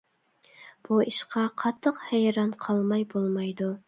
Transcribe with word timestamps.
بۇ 0.87 0.95
ئىشقا 1.11 1.43
قاتتىق 1.63 1.99
ھەيران 2.05 2.49
قالماي 2.65 3.07
بولمايدۇ! 3.13 3.69